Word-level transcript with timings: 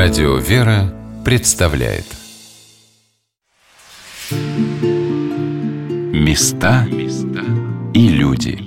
Радио 0.00 0.36
«Вера» 0.36 0.94
представляет 1.24 2.04
Места 6.12 6.86
и 7.92 8.08
люди 8.08 8.60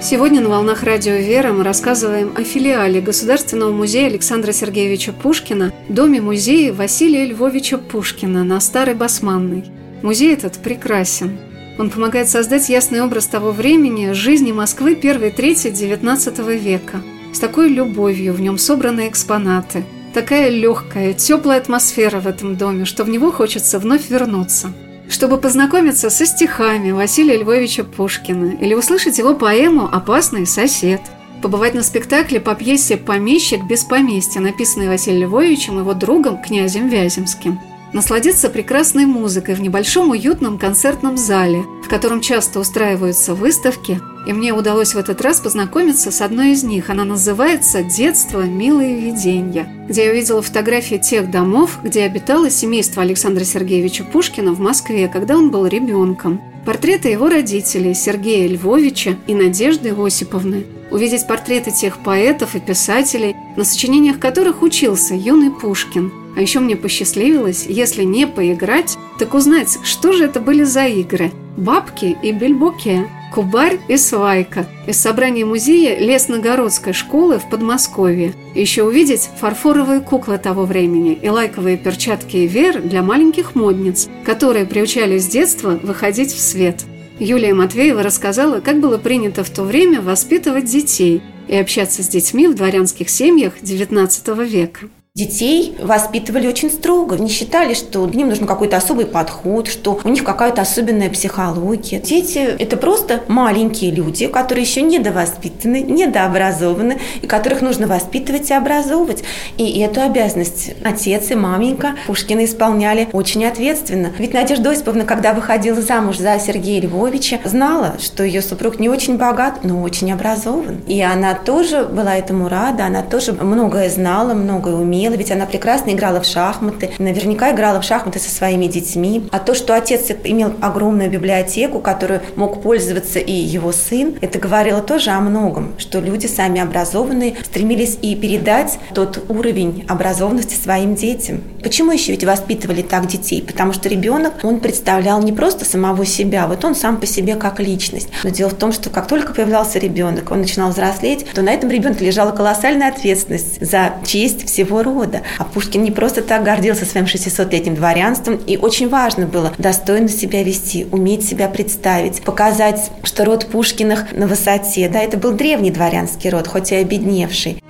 Сегодня 0.00 0.40
на 0.40 0.48
«Волнах 0.48 0.84
Радио 0.84 1.14
Вера» 1.14 1.52
мы 1.52 1.64
рассказываем 1.64 2.34
о 2.36 2.44
филиале 2.44 3.00
Государственного 3.00 3.72
музея 3.72 4.06
Александра 4.06 4.52
Сергеевича 4.52 5.12
Пушкина, 5.12 5.72
доме-музея 5.88 6.72
Василия 6.72 7.26
Львовича 7.26 7.78
Пушкина 7.78 8.44
на 8.44 8.60
Старой 8.60 8.94
Басманной. 8.94 9.64
Музей 10.02 10.34
этот 10.34 10.62
прекрасен. 10.62 11.36
Он 11.78 11.90
помогает 11.90 12.28
создать 12.28 12.68
ясный 12.68 13.02
образ 13.02 13.26
того 13.26 13.50
времени, 13.50 14.12
жизни 14.12 14.52
Москвы 14.52 14.94
первой 14.94 15.30
трети 15.30 15.68
XIX 15.68 16.58
века. 16.58 17.02
С 17.32 17.38
такой 17.38 17.68
любовью 17.68 18.32
в 18.32 18.40
нем 18.40 18.56
собраны 18.56 19.08
экспонаты. 19.08 19.84
Такая 20.14 20.48
легкая, 20.48 21.12
теплая 21.12 21.58
атмосфера 21.58 22.20
в 22.20 22.26
этом 22.26 22.56
доме, 22.56 22.86
что 22.86 23.04
в 23.04 23.10
него 23.10 23.30
хочется 23.30 23.78
вновь 23.78 24.08
вернуться. 24.08 24.72
Чтобы 25.10 25.36
познакомиться 25.36 26.08
со 26.08 26.24
стихами 26.24 26.92
Василия 26.92 27.36
Львовича 27.36 27.84
Пушкина 27.84 28.56
или 28.58 28.72
услышать 28.74 29.18
его 29.18 29.34
поэму 29.34 29.88
«Опасный 29.92 30.46
сосед», 30.46 31.02
побывать 31.42 31.74
на 31.74 31.82
спектакле 31.82 32.40
по 32.40 32.54
пьесе 32.54 32.96
«Помещик 32.96 33.64
без 33.64 33.84
поместья», 33.84 34.40
написанной 34.40 34.88
Василием 34.88 35.28
Львовичем 35.28 35.76
и 35.76 35.80
его 35.80 35.92
другом 35.92 36.40
князем 36.40 36.88
Вяземским– 36.88 37.60
насладиться 37.92 38.50
прекрасной 38.50 39.06
музыкой 39.06 39.54
в 39.54 39.60
небольшом 39.60 40.10
уютном 40.10 40.58
концертном 40.58 41.16
зале, 41.16 41.64
в 41.84 41.88
котором 41.88 42.20
часто 42.20 42.60
устраиваются 42.60 43.34
выставки, 43.34 44.00
и 44.26 44.32
мне 44.32 44.52
удалось 44.52 44.94
в 44.94 44.98
этот 44.98 45.20
раз 45.20 45.38
познакомиться 45.38 46.10
с 46.10 46.20
одной 46.20 46.52
из 46.52 46.64
них. 46.64 46.90
Она 46.90 47.04
называется 47.04 47.84
«Детство. 47.84 48.42
Милые 48.42 49.00
видения», 49.00 49.86
где 49.88 50.06
я 50.06 50.10
увидела 50.10 50.42
фотографии 50.42 50.96
тех 50.96 51.30
домов, 51.30 51.78
где 51.82 52.02
обитало 52.02 52.50
семейство 52.50 53.02
Александра 53.02 53.44
Сергеевича 53.44 54.02
Пушкина 54.04 54.52
в 54.52 54.58
Москве, 54.58 55.06
когда 55.08 55.36
он 55.36 55.50
был 55.50 55.66
ребенком. 55.66 56.42
Портреты 56.64 57.08
его 57.08 57.28
родителей 57.28 57.94
Сергея 57.94 58.48
Львовича 58.48 59.16
и 59.28 59.34
Надежды 59.34 59.94
Осиповны. 59.96 60.66
Увидеть 60.90 61.28
портреты 61.28 61.70
тех 61.70 61.98
поэтов 62.02 62.56
и 62.56 62.60
писателей, 62.60 63.36
на 63.56 63.64
сочинениях 63.64 64.18
которых 64.18 64.62
учился 64.62 65.14
юный 65.14 65.52
Пушкин– 65.52 66.12
а 66.36 66.40
еще 66.42 66.60
мне 66.60 66.76
посчастливилось, 66.76 67.64
если 67.66 68.04
не 68.04 68.26
поиграть, 68.26 68.96
так 69.18 69.34
узнать, 69.34 69.78
что 69.82 70.12
же 70.12 70.24
это 70.24 70.38
были 70.38 70.64
за 70.64 70.86
игры. 70.86 71.32
Бабки 71.56 72.16
и 72.22 72.32
бельбуке, 72.32 73.08
кубарь 73.32 73.80
и 73.88 73.96
свайка 73.96 74.66
из 74.86 75.00
собрания 75.00 75.46
музея 75.46 75.98
Лесногородской 75.98 76.92
школы 76.92 77.38
в 77.38 77.48
Подмосковье. 77.48 78.34
Еще 78.54 78.82
увидеть 78.82 79.30
фарфоровые 79.40 80.00
куклы 80.00 80.36
того 80.36 80.66
времени 80.66 81.18
и 81.20 81.28
лайковые 81.30 81.78
перчатки 81.78 82.36
и 82.36 82.46
вер 82.46 82.82
для 82.82 83.02
маленьких 83.02 83.54
модниц, 83.54 84.08
которые 84.24 84.66
приучали 84.66 85.16
с 85.18 85.26
детства 85.26 85.80
выходить 85.82 86.32
в 86.32 86.38
свет. 86.38 86.84
Юлия 87.18 87.54
Матвеева 87.54 88.02
рассказала, 88.02 88.60
как 88.60 88.80
было 88.80 88.98
принято 88.98 89.42
в 89.42 89.48
то 89.48 89.62
время 89.62 90.02
воспитывать 90.02 90.66
детей 90.66 91.22
и 91.48 91.56
общаться 91.56 92.02
с 92.02 92.08
детьми 92.08 92.46
в 92.46 92.54
дворянских 92.54 93.08
семьях 93.08 93.54
XIX 93.62 94.46
века. 94.46 94.90
Детей 95.16 95.74
воспитывали 95.80 96.46
очень 96.46 96.70
строго. 96.70 97.16
Не 97.16 97.30
считали, 97.30 97.72
что 97.72 98.06
к 98.06 98.14
ним 98.14 98.28
нужен 98.28 98.46
какой-то 98.46 98.76
особый 98.76 99.06
подход, 99.06 99.66
что 99.66 99.98
у 100.04 100.08
них 100.10 100.22
какая-то 100.22 100.60
особенная 100.60 101.08
психология. 101.08 102.00
Дети– 102.00 102.36
это 102.58 102.76
просто 102.76 103.22
маленькие 103.26 103.92
люди, 103.92 104.26
которые 104.26 104.64
еще 104.64 104.82
недовоспитаны, 104.82 105.80
недообразованы, 105.80 106.98
и 107.22 107.26
которых 107.26 107.62
нужно 107.62 107.86
воспитывать 107.86 108.50
и 108.50 108.52
образовывать. 108.52 109.24
И 109.56 109.80
эту 109.80 110.02
обязанность 110.02 110.74
отец 110.84 111.30
и 111.30 111.34
маменька 111.34 111.94
Пушкина 112.06 112.44
исполняли 112.44 113.08
очень 113.12 113.46
ответственно. 113.46 114.12
Ведь 114.18 114.34
Надежда 114.34 114.72
Осиповна, 114.72 115.06
когда 115.06 115.32
выходила 115.32 115.80
замуж 115.80 116.18
за 116.18 116.38
Сергея 116.38 116.82
Львовича, 116.82 117.38
знала, 117.42 117.94
что 118.00 118.22
ее 118.22 118.42
супруг 118.42 118.78
не 118.78 118.90
очень 118.90 119.16
богат, 119.16 119.60
но 119.64 119.80
очень 119.80 120.12
образован. 120.12 120.82
И 120.86 121.00
она 121.00 121.32
тоже 121.32 121.86
была 121.86 122.16
этому 122.16 122.50
рада, 122.50 122.84
она 122.84 123.00
тоже 123.00 123.32
многое 123.32 123.88
знала, 123.88 124.34
многое 124.34 124.74
умела 124.74 125.05
умела, 125.06 125.18
ведь 125.18 125.30
она 125.30 125.46
прекрасно 125.46 125.90
играла 125.90 126.20
в 126.20 126.26
шахматы, 126.26 126.90
наверняка 126.98 127.52
играла 127.52 127.80
в 127.80 127.84
шахматы 127.84 128.18
со 128.18 128.30
своими 128.30 128.66
детьми. 128.66 129.28
А 129.30 129.38
то, 129.38 129.54
что 129.54 129.74
отец 129.74 130.10
имел 130.24 130.54
огромную 130.60 131.10
библиотеку, 131.10 131.80
которую 131.80 132.22
мог 132.36 132.62
пользоваться 132.62 133.18
и 133.18 133.32
его 133.32 133.72
сын, 133.72 134.16
это 134.20 134.38
говорило 134.38 134.80
тоже 134.80 135.10
о 135.10 135.20
многом, 135.20 135.74
что 135.78 136.00
люди 136.00 136.26
сами 136.26 136.60
образованные 136.60 137.36
стремились 137.44 137.98
и 138.02 138.14
передать 138.14 138.78
тот 138.94 139.24
уровень 139.28 139.84
образованности 139.88 140.54
своим 140.54 140.94
детям. 140.94 141.42
Почему 141.62 141.92
еще 141.92 142.12
ведь 142.12 142.24
воспитывали 142.24 142.82
так 142.82 143.06
детей? 143.06 143.42
Потому 143.42 143.72
что 143.72 143.88
ребенок, 143.88 144.34
он 144.42 144.60
представлял 144.60 145.22
не 145.22 145.32
просто 145.32 145.64
самого 145.64 146.04
себя, 146.04 146.46
вот 146.46 146.64
он 146.64 146.74
сам 146.74 146.98
по 146.98 147.06
себе 147.06 147.34
как 147.34 147.60
личность. 147.60 148.08
Но 148.24 148.30
дело 148.30 148.50
в 148.50 148.54
том, 148.54 148.72
что 148.72 148.90
как 148.90 149.06
только 149.06 149.32
появлялся 149.32 149.78
ребенок, 149.78 150.30
он 150.30 150.40
начинал 150.40 150.70
взрослеть, 150.70 151.26
то 151.34 151.42
на 151.42 151.50
этом 151.50 151.70
ребенке 151.70 152.04
лежала 152.04 152.32
колоссальная 152.32 152.88
ответственность 152.88 153.60
за 153.60 153.94
честь 154.04 154.46
всего 154.46 154.82
рода 154.82 154.95
рода. 154.96 155.22
А 155.38 155.44
Пушкин 155.44 155.82
не 155.82 155.90
просто 155.90 156.22
так 156.22 156.42
гордился 156.42 156.84
своим 156.84 157.06
600-летним 157.06 157.74
дворянством, 157.74 158.36
и 158.46 158.56
очень 158.56 158.88
важно 158.88 159.26
было 159.26 159.52
достойно 159.58 160.08
себя 160.08 160.42
вести, 160.42 160.86
уметь 160.90 161.26
себя 161.26 161.48
представить, 161.48 162.22
показать, 162.22 162.90
что 163.02 163.24
род 163.24 163.46
Пушкиных 163.46 164.12
на 164.12 164.26
высоте. 164.26 164.88
Да, 164.88 165.00
это 165.00 165.16
был 165.16 165.32
древний 165.32 165.70
дворянский 165.70 166.30
род, 166.30 166.46
хоть 166.46 166.72
и 166.72 166.76
обедневший. 166.76 167.62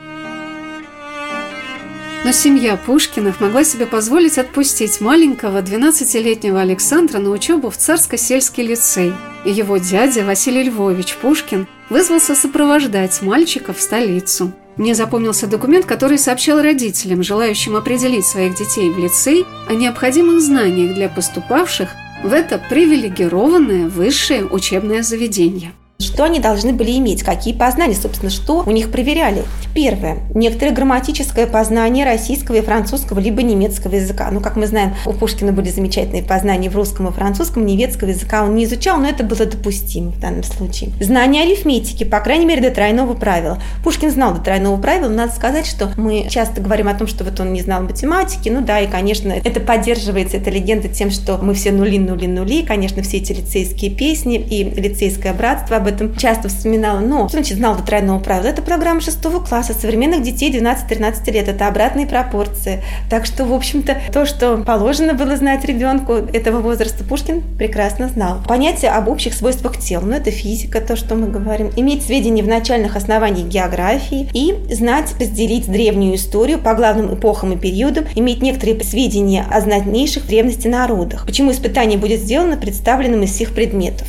Но 2.24 2.32
семья 2.32 2.76
Пушкиных 2.76 3.40
могла 3.40 3.62
себе 3.62 3.86
позволить 3.86 4.38
отпустить 4.38 5.00
маленького 5.00 5.62
12-летнего 5.62 6.60
Александра 6.60 7.18
на 7.18 7.30
учебу 7.30 7.70
в 7.70 7.76
Царско-сельский 7.76 8.66
лицей. 8.66 9.12
И 9.44 9.50
его 9.50 9.76
дядя 9.76 10.24
Василий 10.24 10.64
Львович 10.64 11.14
Пушкин 11.16 11.68
вызвался 11.88 12.34
сопровождать 12.34 13.22
мальчика 13.22 13.72
в 13.72 13.80
столицу. 13.80 14.52
Мне 14.76 14.94
запомнился 14.94 15.46
документ, 15.46 15.86
который 15.86 16.18
сообщал 16.18 16.60
родителям, 16.60 17.22
желающим 17.22 17.76
определить 17.76 18.26
своих 18.26 18.54
детей 18.54 18.90
в 18.90 18.98
лицей, 18.98 19.46
о 19.68 19.74
необходимых 19.74 20.40
знаниях 20.40 20.94
для 20.94 21.08
поступавших 21.08 21.90
в 22.22 22.32
это 22.32 22.58
привилегированное 22.58 23.88
высшее 23.88 24.44
учебное 24.44 25.02
заведение. 25.02 25.72
Что 25.98 26.24
они 26.24 26.40
должны 26.40 26.74
были 26.74 26.98
иметь? 26.98 27.22
Какие 27.22 27.54
познания? 27.54 27.94
Собственно, 27.94 28.30
что 28.30 28.62
у 28.66 28.70
них 28.70 28.90
проверяли? 28.90 29.44
Первое. 29.74 30.18
Некоторое 30.34 30.72
грамматическое 30.72 31.46
познание 31.46 32.04
российского 32.04 32.56
и 32.56 32.60
французского, 32.60 33.18
либо 33.18 33.42
немецкого 33.42 33.94
языка. 33.94 34.28
Ну, 34.30 34.40
как 34.40 34.56
мы 34.56 34.66
знаем, 34.66 34.94
у 35.06 35.14
Пушкина 35.14 35.52
были 35.52 35.70
замечательные 35.70 36.22
познания 36.22 36.68
в 36.68 36.76
русском 36.76 37.08
и 37.08 37.12
французском. 37.12 37.64
Немецкого 37.64 38.10
языка 38.10 38.44
он 38.44 38.54
не 38.56 38.64
изучал, 38.64 38.98
но 38.98 39.08
это 39.08 39.24
было 39.24 39.46
допустимо 39.46 40.10
в 40.10 40.20
данном 40.20 40.42
случае. 40.42 40.90
Знание 41.00 41.44
арифметики, 41.44 42.04
по 42.04 42.20
крайней 42.20 42.44
мере, 42.44 42.60
до 42.60 42.74
тройного 42.74 43.14
правила. 43.14 43.58
Пушкин 43.82 44.10
знал 44.10 44.34
до 44.34 44.42
тройного 44.42 44.78
правила. 44.78 45.08
Надо 45.08 45.32
сказать, 45.32 45.66
что 45.66 45.90
мы 45.96 46.26
часто 46.28 46.60
говорим 46.60 46.88
о 46.88 46.94
том, 46.94 47.06
что 47.06 47.24
вот 47.24 47.40
он 47.40 47.54
не 47.54 47.62
знал 47.62 47.82
математики. 47.82 48.50
Ну 48.50 48.60
да, 48.60 48.80
и, 48.80 48.86
конечно, 48.86 49.32
это 49.32 49.60
поддерживается, 49.60 50.36
эта 50.36 50.50
легенда 50.50 50.88
тем, 50.88 51.10
что 51.10 51.38
мы 51.38 51.54
все 51.54 51.72
нули, 51.72 51.98
нули, 51.98 52.26
нули. 52.26 52.66
Конечно, 52.66 53.02
все 53.02 53.16
эти 53.16 53.32
лицейские 53.32 53.90
песни 53.90 54.36
и 54.36 54.62
лицейское 54.62 55.32
братство 55.32 55.85
об 55.86 55.94
этом 55.94 56.16
часто 56.16 56.48
вспоминала. 56.48 56.98
Но 56.98 57.28
что 57.28 57.38
значит 57.38 57.58
знал 57.58 57.76
до 57.76 57.82
тройного 57.82 58.18
правила? 58.18 58.48
Это 58.48 58.60
программа 58.60 59.00
шестого 59.00 59.38
класса 59.38 59.72
современных 59.72 60.22
детей 60.22 60.52
12-13 60.52 61.30
лет. 61.30 61.48
Это 61.48 61.68
обратные 61.68 62.06
пропорции. 62.06 62.82
Так 63.08 63.24
что, 63.24 63.44
в 63.44 63.52
общем-то, 63.52 63.96
то, 64.12 64.26
что 64.26 64.58
положено 64.58 65.14
было 65.14 65.36
знать 65.36 65.64
ребенку 65.64 66.14
этого 66.14 66.60
возраста, 66.60 67.04
Пушкин 67.04 67.42
прекрасно 67.56 68.08
знал. 68.08 68.38
Понятие 68.46 68.90
об 68.90 69.08
общих 69.08 69.34
свойствах 69.34 69.78
тела. 69.78 70.02
Ну, 70.02 70.12
это 70.12 70.30
физика, 70.30 70.80
то, 70.80 70.96
что 70.96 71.14
мы 71.14 71.28
говорим. 71.28 71.70
Иметь 71.76 72.04
сведения 72.04 72.42
в 72.42 72.48
начальных 72.48 72.96
основаниях 72.96 73.46
географии 73.46 74.28
и 74.32 74.54
знать, 74.74 75.14
разделить 75.20 75.70
древнюю 75.70 76.16
историю 76.16 76.58
по 76.58 76.74
главным 76.74 77.14
эпохам 77.14 77.52
и 77.52 77.56
периодам, 77.56 78.06
иметь 78.16 78.42
некоторые 78.42 78.82
сведения 78.82 79.44
о 79.50 79.60
знатнейших 79.60 80.26
древности 80.26 80.66
народах. 80.66 81.26
Почему 81.26 81.52
испытание 81.52 81.98
будет 81.98 82.20
сделано 82.20 82.56
представленным 82.56 83.22
из 83.22 83.30
всех 83.30 83.52
предметов. 83.54 84.06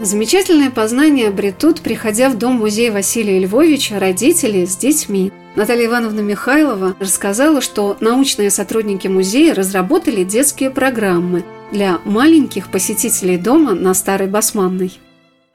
Замечательное 0.00 0.70
познание 0.70 1.26
обретут, 1.26 1.80
приходя 1.80 2.28
в 2.28 2.38
дом-музей 2.38 2.90
Василия 2.90 3.40
Львовича 3.40 3.98
родители 3.98 4.64
с 4.64 4.76
детьми. 4.76 5.32
Наталья 5.56 5.86
Ивановна 5.86 6.20
Михайлова 6.20 6.94
рассказала, 7.00 7.60
что 7.60 7.96
научные 7.98 8.50
сотрудники 8.50 9.08
музея 9.08 9.54
разработали 9.54 10.22
детские 10.22 10.70
программы 10.70 11.44
для 11.72 11.98
маленьких 12.04 12.70
посетителей 12.70 13.38
дома 13.38 13.74
на 13.74 13.92
Старой 13.92 14.28
Басманной. 14.28 15.00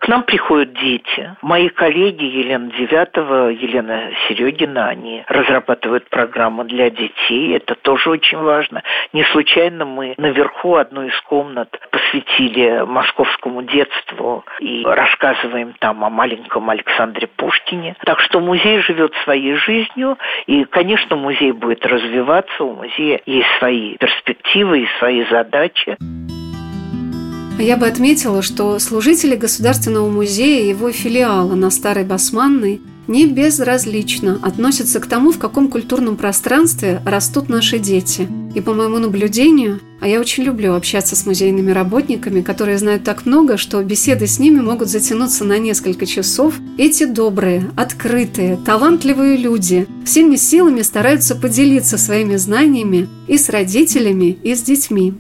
К 0.04 0.10
нам 0.10 0.24
приходят 0.24 0.74
дети. 0.74 1.34
Мои 1.42 1.70
коллеги 1.70 2.26
Елена 2.26 2.70
Девятова, 2.72 3.48
Елена 3.48 4.12
Серегина, 4.28 4.90
они 4.90 5.24
разрабатывают 5.30 6.10
программы 6.10 6.66
для 6.66 6.90
детей. 6.90 7.56
Это 7.56 7.76
тоже 7.76 8.10
очень 8.10 8.38
важно. 8.38 8.84
Не 9.14 9.24
случайно 9.24 9.86
мы 9.86 10.14
наверху 10.18 10.76
одну 10.76 11.04
из 11.04 11.18
комнат 11.22 11.70
посвятили 11.90 12.84
московскому 12.86 13.62
детству 13.64 14.44
и 14.60 14.84
рассказываем 14.84 15.74
там 15.80 16.04
о 16.04 16.10
маленьком 16.10 16.70
Александре 16.70 17.28
Пушкине. 17.28 17.96
Так 18.04 18.20
что 18.20 18.42
музей 18.42 18.82
живет 18.82 19.14
своей 19.24 19.56
жизнью, 19.56 20.18
и, 20.48 20.66
конечно, 20.66 21.16
музей 21.16 21.54
будет 21.54 21.86
развиваться, 21.86 22.66
у 22.66 22.76
музея 22.76 23.22
есть 23.26 23.48
свои 23.58 23.96
перспективы 23.96 24.82
и 24.82 24.88
свои 25.00 25.24
задачи. 25.30 25.96
Я 27.60 27.78
бы 27.78 27.88
отметила, 27.88 28.42
что 28.42 28.78
служители 28.80 29.36
Государственного 29.36 30.10
музея 30.10 30.64
и 30.64 30.70
его 30.70 30.92
филиала 30.92 31.54
на 31.56 31.70
Старой 31.70 32.04
Басманной 32.04 32.82
не 33.08 33.28
безразлично 33.28 34.40
относятся 34.42 35.00
к 35.00 35.06
тому, 35.06 35.32
в 35.32 35.38
каком 35.38 35.68
культурном 35.68 36.16
пространстве 36.16 37.02
растут 37.06 37.50
наши 37.50 37.80
дети. 37.80 38.28
И 38.56 38.62
по 38.62 38.74
моему 38.74 38.98
наблюдению, 38.98 39.80
а 40.00 40.08
я 40.08 40.20
очень 40.20 40.44
люблю 40.44 40.74
общаться 40.74 41.16
с 41.16 41.26
музейными 41.26 41.72
работниками, 41.72 42.42
которые 42.42 42.78
знают 42.78 43.04
так 43.04 43.26
много, 43.26 43.58
что 43.58 43.82
беседы 43.84 44.28
с 44.28 44.40
ними 44.40 44.60
могут 44.60 44.90
затянуться 44.90 45.44
на 45.44 45.58
несколько 45.58 46.06
часов, 46.06 46.56
эти 46.78 47.06
добрые, 47.06 47.72
открытые, 47.76 48.58
талантливые 48.66 49.38
люди 49.38 49.88
всеми 50.06 50.36
силами 50.36 50.82
стараются 50.82 51.36
поделиться 51.36 51.98
своими 51.98 52.36
знаниями 52.36 53.10
и 53.28 53.38
с 53.38 53.50
родителями, 53.50 54.38
и 54.44 54.56
с 54.56 54.62
детьми. 54.62 55.14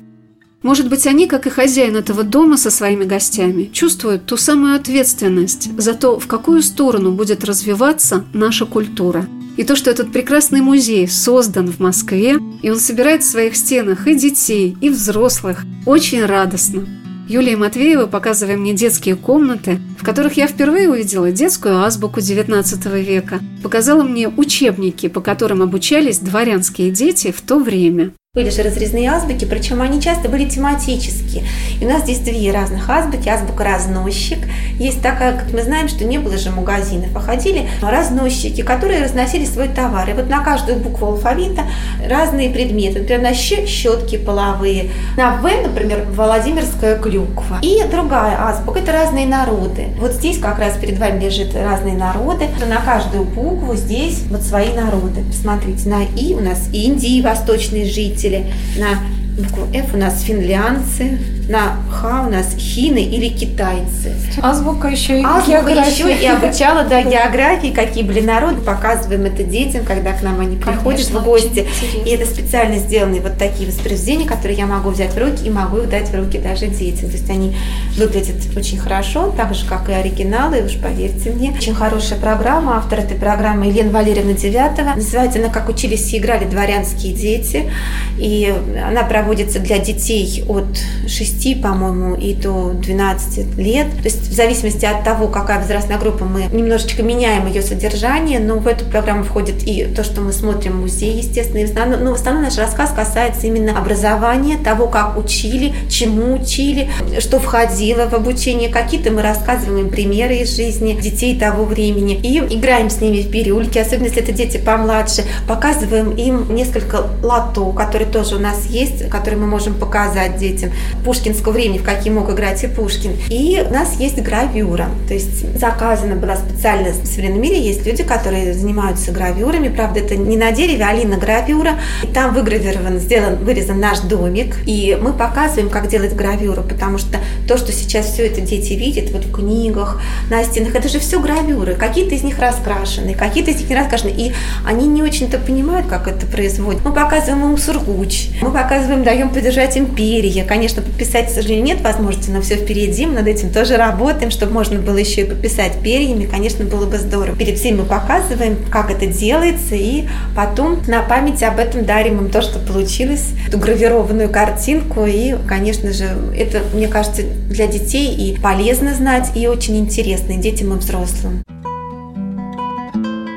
Может 0.63 0.89
быть, 0.89 1.06
они, 1.06 1.27
как 1.27 1.45
и 1.45 1.50
хозяин 1.50 1.98
этого 1.98 2.24
дома 2.24 2.56
со 2.57 2.71
своими 2.71 3.04
гостями, 3.04 3.69
чувствуют 3.74 4.25
ту 4.25 4.38
самую 4.38 4.75
ответственность 4.75 5.69
за 5.77 5.94
то, 5.94 6.18
в 6.18 6.27
какую 6.27 6.63
сторону 6.63 7.12
будет 7.12 7.44
развиваться 7.44 8.24
наша 8.33 8.65
культура. 8.65 9.27
И 9.57 9.65
то, 9.65 9.75
что 9.75 9.92
этот 9.92 10.12
прекрасный 10.12 10.62
музей 10.62 11.07
создан 11.07 11.71
в 11.71 11.80
Москве, 11.80 12.38
и 12.62 12.69
он 12.71 12.80
собирает 12.80 13.24
в 13.24 13.30
своих 13.30 13.57
стенах 13.57 14.07
и 14.07 14.15
детей, 14.15 14.75
и 14.80 14.89
взрослых, 14.89 15.63
очень 15.86 16.25
радостно. 16.25 16.88
Юлия 17.27 17.56
Матвеева, 17.56 18.07
показывая 18.07 18.57
мне 18.57 18.74
детские 18.74 19.15
комнаты, 19.15 19.80
в 20.00 20.06
которых 20.06 20.38
я 20.38 20.48
впервые 20.48 20.89
увидела 20.89 21.31
детскую 21.31 21.83
азбуку 21.83 22.19
XIX 22.19 23.01
века, 23.01 23.42
показала 23.62 24.04
мне 24.04 24.27
учебники, 24.30 25.07
по 25.07 25.21
которым 25.21 25.62
обучались 25.62 26.19
дворянские 26.19 26.92
дети 26.92 27.31
в 27.31 27.42
то 27.42 27.60
время. 27.60 28.12
Были 28.35 28.50
же 28.50 28.63
разрезные 28.63 29.12
азбуки, 29.12 29.45
причем 29.45 29.80
они 29.83 30.01
часто 30.01 30.27
были 30.27 30.50
тематические. 30.50 31.44
И 31.80 31.85
у 31.85 31.88
нас 31.88 32.01
здесь 32.01 32.18
две 32.18 32.51
разных 32.51 32.89
азбуки. 32.89 33.30
Азбука 33.30 33.63
разносчик. 33.63 34.39
Есть 34.80 35.03
такая, 35.03 35.38
как 35.38 35.53
мы 35.53 35.62
знаем, 35.62 35.88
что 35.88 36.03
не 36.03 36.18
было 36.18 36.35
же 36.39 36.50
магазинов, 36.50 37.09
а 37.15 37.91
разносчики, 37.91 38.63
которые 38.63 39.03
разносили 39.03 39.45
свой 39.45 39.68
товар. 39.68 40.09
И 40.09 40.13
вот 40.13 40.30
на 40.30 40.44
каждую 40.44 40.80
букву 40.80 41.09
алфавита 41.09 41.62
разные 42.09 42.50
предметы. 42.50 43.01
Например, 43.01 43.21
на 43.21 43.35
щ 43.35 43.68
щетки 43.68 44.18
половые, 44.18 44.89
на 45.15 45.38
В, 45.38 45.44
например, 45.44 46.07
Владимирская 46.09 46.97
клюква. 46.97 47.59
И 47.62 47.83
другая 47.91 48.36
азбука– 48.47 48.79
это 48.79 48.94
разные 48.94 49.27
народы. 49.27 49.89
Вот 50.00 50.13
здесь 50.13 50.39
как 50.39 50.57
раз 50.57 50.75
перед 50.77 50.97
вами 50.97 51.24
лежит 51.24 51.53
разные 51.53 51.94
народы. 51.94 52.47
На 52.68 52.77
каждую 52.77 53.25
букву 53.25 53.75
здесь 53.75 54.24
вот 54.31 54.41
свои 54.41 54.74
народы. 54.74 55.21
Посмотрите, 55.21 55.88
на 55.88 56.01
И 56.01 56.33
у 56.33 56.39
нас 56.39 56.68
Индии, 56.74 57.21
восточные 57.21 57.86
жители, 57.86 58.23
жители, 58.24 58.46
на 58.78 59.00
букву 59.38 59.68
F. 59.74 59.94
У 59.94 59.98
нас 59.98 60.24
финлянцы, 60.24 61.18
на 61.50 61.78
Х 61.92 62.25
у 62.28 62.30
нас 62.30 62.56
хины 62.57 63.04
или 63.04 63.28
китайцы. 63.30 64.13
Азбука 64.42 64.88
еще 64.88 65.19
и 65.19 65.24
Азбука 65.24 65.72
еще 65.72 66.13
и 66.13 66.25
обучала 66.25 66.84
да, 66.84 67.01
географии, 67.04 67.68
какие 67.68 68.04
были 68.04 68.22
народы, 68.22 68.62
показываем 68.62 69.25
это 69.25 69.44
детям, 69.44 69.86
когда 69.86 70.13
к 70.13 70.22
нам 70.22 70.40
они 70.40 70.56
приходят 70.57 70.84
Конечно, 70.84 71.19
в 71.19 71.24
гости. 71.24 71.68
И 72.06 72.10
это 72.10 72.25
специально 72.25 72.78
сделанные 72.78 73.22
вот 73.22 73.38
такие 73.38 73.69
воспроизведения, 73.69 74.28
которые 74.28 74.57
я 74.57 74.66
могу 74.66 74.90
взять 74.90 75.13
в 75.13 75.18
руки 75.18 75.45
и 75.45 75.50
могу 75.50 75.78
их 75.78 75.90
дать 75.90 76.10
в 76.10 76.16
руки 76.16 76.38
даже 76.38 76.68
детям. 76.68 77.10
То 77.10 77.18
есть 77.18 77.30
они 77.30 77.56
выглядят 77.98 78.36
очень 78.56 78.78
хорошо, 78.78 79.34
так 79.36 79.54
же, 79.54 79.66
как 79.66 79.89
и 79.89 79.94
оригиналы, 79.94 80.63
уж 80.63 80.78
поверьте 80.78 81.31
мне. 81.31 81.51
Очень 81.51 81.75
хорошая 81.75 82.19
программа, 82.19 82.78
автор 82.78 83.00
этой 83.00 83.18
программы 83.18 83.68
Елена 83.68 83.92
Валерьевна 83.92 84.34
Девятова. 84.34 84.94
Называется 84.96 85.39
она 85.39 85.50
«Как 85.50 85.69
учились 85.69 86.13
и 86.13 86.18
играли 86.18 86.46
дворянские 86.46 87.13
дети». 87.13 87.72
И 88.18 88.54
она 88.84 89.04
проводится 89.04 89.60
для 89.60 89.80
детей 89.80 90.44
от 90.48 90.78
6 91.07 91.32
6, 91.41 91.62
по-моему, 91.62 92.15
и 92.15 92.33
до 92.33 92.71
12 92.71 93.57
лет. 93.57 93.88
То 93.97 94.03
есть 94.06 94.27
в 94.27 94.33
зависимости 94.33 94.85
от 94.85 95.03
того, 95.03 95.27
какая 95.27 95.59
возрастная 95.59 95.97
группа, 95.97 96.25
мы 96.25 96.44
немножечко 96.51 97.03
меняем 97.03 97.47
ее 97.47 97.62
содержание, 97.62 98.39
но 98.39 98.57
в 98.57 98.68
эту 98.68 98.85
программу 98.85 99.24
входит 99.24 99.68
и 99.68 99.85
то, 99.85 100.03
что 100.03 100.21
мы 100.21 100.33
смотрим 100.33 100.74
в 100.74 100.81
музее, 100.81 101.18
естественно. 101.18 101.59
И 101.59 101.65
в 101.65 101.69
основном, 101.69 102.03
но 102.03 102.12
в 102.12 102.15
основном 102.15 102.44
наш 102.44 102.57
рассказ 102.57 102.91
касается 102.91 103.47
именно 103.47 103.77
образования, 103.77 104.57
того, 104.57 104.88
как 104.88 105.18
учили, 105.18 105.74
чему 105.89 106.35
учили, 106.35 106.89
что 107.19 107.39
входило 107.39 108.07
в 108.07 108.13
обучение. 108.13 108.69
Какие-то 108.69 109.12
мы 109.12 109.21
рассказываем 109.21 109.89
примеры 109.89 110.38
из 110.38 110.56
жизни 110.56 111.00
детей 111.00 111.38
того 111.39 111.65
времени 111.65 112.15
и 112.15 112.38
играем 112.38 112.89
с 112.89 113.01
ними 113.01 113.21
в 113.21 113.29
бирюльки, 113.29 113.77
особенно 113.77 114.06
если 114.06 114.21
это 114.21 114.31
дети 114.31 114.57
помладше, 114.57 115.24
показываем 115.47 116.12
им 116.12 116.53
несколько 116.53 117.07
лото, 117.24 117.71
которые 117.71 118.09
тоже 118.09 118.36
у 118.36 118.39
нас 118.39 118.65
есть, 118.69 119.09
которые 119.09 119.39
мы 119.39 119.47
можем 119.47 119.74
показать 119.74 120.38
детям. 120.38 120.71
Пушкин 121.03 121.23
пушкинского 121.24 121.54
времени, 121.54 121.78
в 121.78 121.84
какие 121.84 122.12
мог 122.12 122.30
играть 122.30 122.64
и 122.64 122.68
Пушкин. 122.68 123.14
И 123.30 123.64
у 123.66 123.74
нас 123.74 123.98
есть 123.98 124.22
гравюра, 124.22 124.90
то 125.08 125.14
есть 125.14 125.58
заказана 125.58 126.16
была 126.16 126.36
специально 126.36 126.90
в 126.90 127.06
современном 127.06 127.42
мире, 127.42 127.62
есть 127.62 127.86
люди, 127.86 128.04
которые 128.04 128.54
занимаются 128.54 129.12
гравюрами, 129.12 129.70
правда, 129.70 130.02
это 130.02 130.18
не 130.18 130.36
на 130.36 130.52
дереве, 130.52 130.84
а 130.84 131.18
гравюра, 131.18 131.80
и 132.04 132.08
там 132.08 132.34
выгравирован, 132.34 133.00
сделан, 133.00 133.38
вырезан 133.38 133.80
наш 133.80 134.00
домик, 134.00 134.58
и 134.66 134.98
мы 135.02 135.14
показываем, 135.14 135.70
как 135.70 135.88
делать 135.88 136.14
гравюру, 136.14 136.62
потому 136.62 136.98
что 136.98 137.20
то, 137.48 137.58
что 137.58 137.72
сейчас 137.72 138.08
все 138.08 138.28
это 138.28 138.42
дети 138.42 138.74
видят, 138.74 139.12
вот 139.12 139.24
в 139.24 139.31
книгах, 139.31 140.02
на 140.30 140.44
стенах, 140.44 140.75
это 140.75 140.90
же 140.90 141.00
все 141.00 141.22
гравюры, 141.22 141.75
какие-то 141.75 142.16
из 142.16 142.24
них 142.24 142.38
раскрашены, 142.40 143.14
какие-то 143.14 143.52
из 143.52 143.62
них 143.62 143.70
не 143.70 143.75
раскрашены, 143.75 144.10
и 144.10 144.34
они 144.66 144.88
не 144.88 145.02
очень-то 145.02 145.38
понимают, 145.38 145.88
как 145.88 146.08
это 146.10 146.25
производит. 146.25 146.84
Мы 146.84 146.92
показываем 146.92 147.52
им 147.52 147.58
сургуч, 147.58 148.30
мы 148.42 148.52
показываем, 148.52 149.04
даем 149.04 149.30
подержать 149.30 149.78
им 149.78 149.86
перья, 149.86 150.44
конечно, 150.44 150.81
подписать 150.81 151.12
писать, 151.13 151.27
к 151.27 151.36
сожалению, 151.36 151.65
нет 151.65 151.81
возможности, 151.81 152.31
но 152.31 152.42
все 152.42 152.56
впереди, 152.56 153.06
мы 153.06 153.13
над 153.13 153.27
этим 153.27 153.51
тоже 153.51 153.77
работаем, 153.77 154.31
чтобы 154.31 154.54
можно 154.54 154.80
было 154.80 154.98
еще 154.98 155.21
и 155.21 155.25
пописать 155.25 155.74
перьями, 155.83 156.25
конечно, 156.25 156.65
было 156.65 156.88
бы 156.88 156.98
здорово. 156.98 157.38
Перед 157.38 157.60
всеми 157.60 157.83
показываем, 157.83 158.57
как 158.71 158.89
это 158.89 159.06
делается, 159.06 159.75
и 159.75 160.06
потом 160.36 160.81
на 160.88 161.04
память 161.04 161.44
об 161.44 161.60
этом 161.60 161.86
дарим 161.86 162.18
им 162.18 162.31
то, 162.31 162.42
что 162.42 162.57
получилось, 162.57 163.30
эту 163.48 163.60
гравированную 163.60 164.30
картинку, 164.30 165.06
и, 165.06 165.36
конечно 165.48 165.94
же, 165.94 166.06
это, 166.36 166.62
мне 166.74 166.88
кажется, 166.88 167.22
для 167.22 167.67
детей 167.67 168.15
и 168.15 168.39
полезно 168.39 168.96
знать, 168.96 169.29
и 169.36 169.48
очень 169.48 169.77
интересно 169.77 170.34
и 170.34 170.38
детям, 170.38 170.74
и 170.74 170.77
взрослым. 170.77 171.43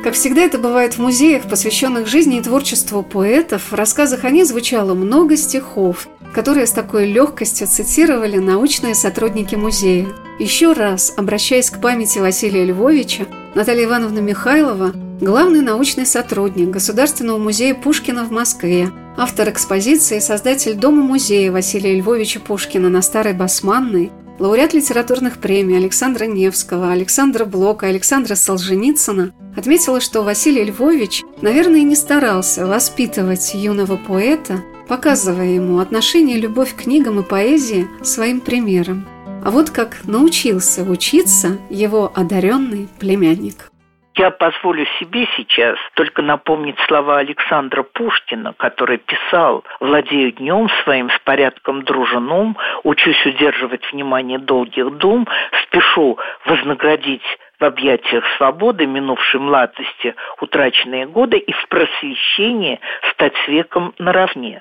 Как 0.02 0.14
всегда 0.14 0.42
это 0.42 0.56
бывает 0.58 0.94
в 0.94 0.98
музеях, 1.00 1.42
посвященных 1.42 2.06
жизни 2.06 2.38
и 2.38 2.40
творчеству 2.40 3.02
поэтов, 3.02 3.72
в 3.72 3.74
рассказах 3.74 4.24
о 4.24 4.30
них 4.30 4.46
звучало 4.46 4.94
много 4.94 5.36
стихов, 5.36 6.08
которые 6.36 6.66
с 6.66 6.72
такой 6.72 7.06
легкостью 7.06 7.66
цитировали 7.66 8.36
научные 8.36 8.94
сотрудники 8.94 9.54
музея. 9.54 10.06
Еще 10.38 10.74
раз, 10.74 11.14
обращаясь 11.16 11.70
к 11.70 11.80
памяти 11.80 12.18
Василия 12.18 12.66
Львовича, 12.66 13.24
Наталья 13.54 13.86
Ивановна 13.86 14.18
Михайлова– 14.18 14.92
главный 15.22 15.62
научный 15.62 16.04
сотрудник 16.04 16.68
Государственного 16.68 17.38
музея 17.38 17.74
Пушкина 17.74 18.24
в 18.24 18.32
Москве, 18.32 18.90
автор 19.16 19.48
экспозиции 19.48 20.18
и 20.18 20.20
создатель 20.20 20.74
Дома-музея 20.74 21.50
Василия 21.50 21.98
Львовича 21.98 22.38
Пушкина 22.40 22.90
на 22.90 23.00
Старой 23.00 23.32
Басманной, 23.32 24.12
лауреат 24.38 24.74
литературных 24.74 25.38
премий 25.38 25.78
Александра 25.78 26.26
Невского, 26.26 26.92
Александра 26.92 27.46
Блока, 27.46 27.86
Александра 27.86 28.34
Солженицына, 28.34 29.32
отметила, 29.56 30.02
что 30.02 30.20
Василий 30.20 30.64
Львович, 30.64 31.24
наверное, 31.40 31.80
не 31.80 31.96
старался 31.96 32.66
воспитывать 32.66 33.54
юного 33.54 33.96
поэта– 33.96 34.62
показывая 34.88 35.54
ему 35.54 35.78
отношение 35.78 36.38
любовь 36.38 36.74
к 36.74 36.82
книгам 36.82 37.20
и 37.20 37.22
поэзии 37.22 37.86
своим 38.02 38.40
примером. 38.40 39.06
А 39.44 39.50
вот 39.50 39.70
как 39.70 40.04
научился 40.04 40.82
учиться 40.82 41.58
его 41.70 42.10
одаренный 42.14 42.88
племянник. 42.98 43.70
Я 44.16 44.30
позволю 44.30 44.86
себе 44.98 45.28
сейчас 45.36 45.76
только 45.94 46.22
напомнить 46.22 46.78
слова 46.88 47.18
Александра 47.18 47.82
Пушкина, 47.82 48.54
который 48.54 48.96
писал 48.96 49.62
«Владею 49.78 50.32
днем 50.32 50.70
своим 50.84 51.10
с 51.10 51.18
порядком 51.18 51.82
дружином, 51.82 52.56
учусь 52.82 53.26
удерживать 53.26 53.82
внимание 53.92 54.38
долгих 54.38 54.96
дум, 54.96 55.28
спешу 55.64 56.18
вознаградить 56.46 57.22
в 57.58 57.64
объятиях 57.64 58.24
свободы, 58.36 58.86
минувшей 58.86 59.40
младости, 59.40 60.14
утраченные 60.40 61.06
годы 61.06 61.38
и 61.38 61.52
в 61.52 61.68
просвещении 61.68 62.80
стать 63.12 63.34
веком 63.48 63.94
наравне. 63.98 64.60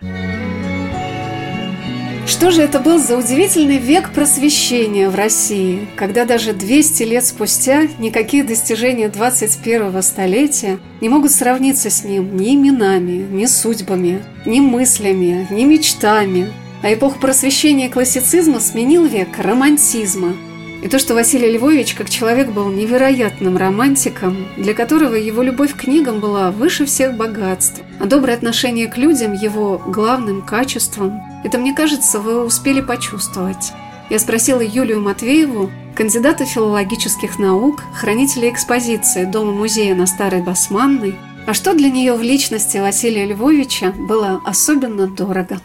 Что 2.27 2.49
же 2.49 2.63
это 2.63 2.79
был 2.79 2.97
за 2.97 3.17
удивительный 3.17 3.77
век 3.77 4.11
просвещения 4.11 5.09
в 5.09 5.15
России, 5.15 5.87
когда 5.95 6.25
даже 6.25 6.53
200 6.53 7.03
лет 7.03 7.23
спустя 7.23 7.83
никакие 7.99 8.43
достижения 8.43 9.09
21 9.09 10.01
столетия 10.01 10.79
не 11.01 11.09
могут 11.09 11.31
сравниться 11.31 11.91
с 11.91 12.03
ним 12.03 12.35
ни 12.35 12.55
именами, 12.55 13.27
ни 13.31 13.45
судьбами, 13.45 14.23
ни 14.43 14.59
мыслями, 14.59 15.45
ни 15.51 15.65
мечтами. 15.65 16.51
А 16.81 16.91
эпоху 16.91 17.19
просвещения 17.19 17.87
и 17.87 17.91
классицизма 17.91 18.59
сменил 18.59 19.05
век 19.05 19.29
романтизма– 19.37 20.33
и 20.85 20.87
то, 20.87 20.99
что 20.99 21.15
Василий 21.15 21.57
Львович 21.57 21.95
как 21.95 22.11
человек 22.11 22.51
был 22.51 22.69
невероятным 22.69 23.57
романтиком, 23.57 24.47
для 24.55 24.75
которого 24.75 25.15
его 25.15 25.41
любовь 25.41 25.73
к 25.73 25.77
книгам 25.81 26.19
была 26.19 26.51
выше 26.51 26.85
всех 26.85 27.17
богатств, 27.17 27.81
а 27.99 28.05
доброе 28.05 28.33
отношение 28.33 28.85
к 28.85 28.95
людям 28.95 29.33
его 29.33 29.81
главным 29.87 30.43
качеством, 30.43 31.19
это, 31.43 31.57
мне 31.57 31.73
кажется, 31.73 32.19
вы 32.19 32.45
успели 32.45 32.81
почувствовать. 32.81 33.73
Я 34.11 34.19
спросила 34.19 34.61
Юлию 34.61 35.01
Матвееву, 35.01 35.71
кандидата 35.95 36.45
филологических 36.45 37.39
наук, 37.39 37.81
хранителя 37.95 38.51
экспозиции 38.51 39.25
Дома-музея 39.25 39.95
на 39.95 40.05
Старой 40.05 40.43
Басманной, 40.43 41.15
а 41.47 41.55
что 41.55 41.73
для 41.73 41.89
нее 41.89 42.13
в 42.13 42.21
личности 42.21 42.77
Василия 42.77 43.25
Львовича 43.25 43.91
было 43.91 44.39
особенно 44.45 45.07
дорого. 45.07 45.59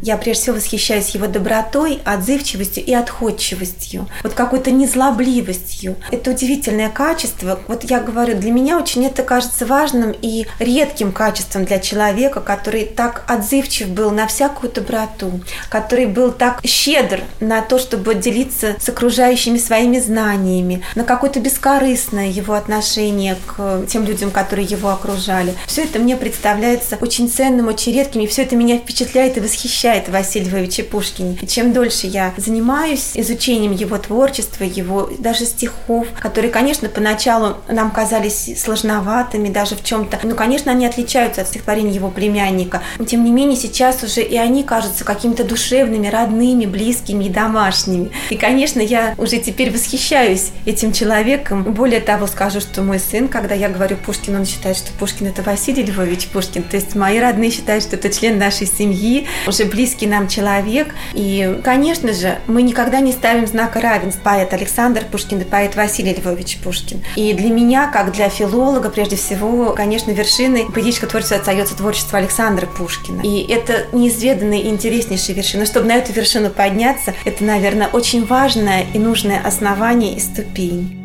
Я 0.00 0.16
прежде 0.16 0.44
всего 0.44 0.56
восхищаюсь 0.56 1.10
его 1.10 1.26
добротой, 1.26 2.00
отзывчивостью 2.06 2.82
и 2.82 2.94
отходчивостью, 2.94 4.08
вот 4.22 4.32
какой-то 4.32 4.70
незлобливостью. 4.70 5.96
Это 6.10 6.30
удивительное 6.30 6.88
качество. 6.88 7.60
Вот 7.68 7.84
я 7.84 8.00
говорю, 8.00 8.38
для 8.38 8.50
меня 8.52 8.78
очень 8.78 9.04
это 9.04 9.22
кажется 9.22 9.66
важным 9.66 10.14
и 10.22 10.46
редким 10.58 11.12
качеством 11.12 11.66
для 11.66 11.78
человека, 11.78 12.40
который 12.40 12.86
так 12.86 13.24
отзывчив 13.28 13.90
был 13.90 14.10
на 14.10 14.26
всякую 14.26 14.72
доброту, 14.72 15.42
который 15.68 16.06
был 16.06 16.32
так 16.32 16.60
щедр 16.64 17.20
на 17.40 17.60
то, 17.60 17.78
чтобы 17.78 18.14
делиться 18.14 18.76
с 18.80 18.88
окружающими 18.88 19.58
своими 19.58 19.98
знаниями, 19.98 20.82
на 20.94 21.04
какое-то 21.04 21.38
бескорыстное 21.38 22.28
его 22.28 22.54
отношение 22.54 23.36
к 23.46 23.84
тем 23.88 24.04
людям, 24.04 24.30
которые 24.30 24.66
его 24.66 24.88
окружали. 24.88 25.54
Все 25.66 25.82
это 25.82 25.98
мне 25.98 26.16
представляется 26.16 26.96
очень 26.98 27.28
ценным, 27.28 27.68
очень 27.68 27.92
редким, 27.92 28.22
и 28.22 28.26
все 28.26 28.42
это 28.42 28.56
меня 28.56 28.78
впечатляет 28.78 29.36
и 29.36 29.40
восхищает 29.40 29.81
восхищает 29.82 30.08
Василий 30.08 30.48
Львовича 30.48 30.84
Пушкин. 30.84 31.38
И 31.42 31.46
чем 31.46 31.72
дольше 31.72 32.06
я 32.06 32.32
занимаюсь 32.36 33.12
изучением 33.14 33.72
его 33.72 33.98
творчества, 33.98 34.62
его 34.62 35.10
даже 35.18 35.44
стихов, 35.44 36.06
которые, 36.20 36.52
конечно, 36.52 36.88
поначалу 36.88 37.56
нам 37.68 37.90
казались 37.90 38.60
сложноватыми 38.60 39.48
даже 39.48 39.74
в 39.74 39.82
чем-то, 39.82 40.20
ну, 40.22 40.36
конечно, 40.36 40.70
они 40.70 40.86
отличаются 40.86 41.40
от 41.40 41.48
стихотворений 41.48 41.92
его 41.92 42.10
племянника. 42.10 42.80
Но, 42.98 43.04
тем 43.04 43.24
не 43.24 43.32
менее, 43.32 43.56
сейчас 43.56 44.04
уже 44.04 44.22
и 44.22 44.36
они 44.36 44.62
кажутся 44.62 45.04
какими-то 45.04 45.42
душевными, 45.42 46.06
родными, 46.06 46.66
близкими 46.66 47.24
и 47.24 47.28
домашними. 47.28 48.12
И, 48.30 48.36
конечно, 48.36 48.80
я 48.80 49.14
уже 49.18 49.38
теперь 49.38 49.72
восхищаюсь 49.72 50.50
этим 50.64 50.92
человеком. 50.92 51.64
Более 51.64 52.00
того, 52.00 52.28
скажу, 52.28 52.60
что 52.60 52.82
мой 52.82 53.00
сын, 53.00 53.26
когда 53.26 53.56
я 53.56 53.68
говорю 53.68 53.96
Пушкин, 53.96 54.36
он 54.36 54.46
считает, 54.46 54.76
что 54.76 54.92
Пушкин 54.98 55.26
это 55.26 55.42
Василий 55.42 55.82
Львович 55.82 56.28
Пушкин. 56.28 56.62
То 56.62 56.76
есть 56.76 56.94
мои 56.94 57.18
родные 57.18 57.50
считают, 57.50 57.82
что 57.82 57.96
это 57.96 58.10
член 58.10 58.38
нашей 58.38 58.68
семьи. 58.68 59.26
Уже 59.48 59.71
близкий 59.72 60.06
нам 60.06 60.28
человек. 60.28 60.94
И, 61.14 61.60
конечно 61.64 62.12
же, 62.12 62.38
мы 62.46 62.62
никогда 62.62 63.00
не 63.00 63.12
ставим 63.12 63.46
знака 63.46 63.80
равенства 63.80 64.22
поэт 64.22 64.52
Александр 64.52 65.04
Пушкин 65.10 65.40
и 65.40 65.44
поэт 65.44 65.74
Василий 65.74 66.14
Львович 66.14 66.58
Пушкин. 66.58 67.02
И 67.16 67.32
для 67.32 67.50
меня, 67.50 67.88
как 67.88 68.12
для 68.12 68.28
филолога, 68.28 68.90
прежде 68.90 69.16
всего, 69.16 69.72
конечно, 69.72 70.10
вершиной 70.12 70.66
поэтического 70.72 71.10
творчества 71.10 71.38
остается 71.38 71.76
творчество 71.76 72.18
Александра 72.18 72.66
Пушкина. 72.66 73.22
И 73.22 73.50
это 73.50 73.86
неизведанная 73.92 74.58
и 74.58 74.68
интереснейшая 74.68 75.36
вершина. 75.36 75.66
Чтобы 75.66 75.86
на 75.86 75.96
эту 75.96 76.12
вершину 76.12 76.50
подняться, 76.50 77.14
это, 77.24 77.44
наверное, 77.44 77.88
очень 77.88 78.24
важное 78.24 78.86
и 78.92 78.98
нужное 78.98 79.40
основание 79.40 80.14
и 80.16 80.20
ступень. 80.20 80.98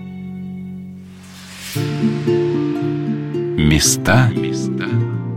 Места 3.58 4.32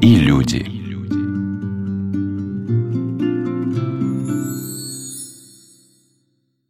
и 0.00 0.14
люди. 0.14 0.79